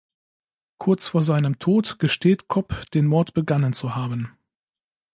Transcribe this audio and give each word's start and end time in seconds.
Kurz 0.79 1.09
vor 1.09 1.21
seinem 1.21 1.59
Tod 1.59 1.99
gesteht 1.99 2.47
Cobb, 2.47 2.89
den 2.95 3.05
Mord 3.05 3.35
begangen 3.35 3.71
zu 3.71 3.93
haben. 3.93 4.35